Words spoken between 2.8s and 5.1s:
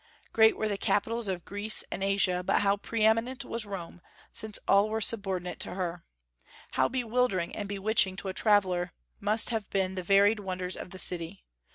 eminent was Rome, since all were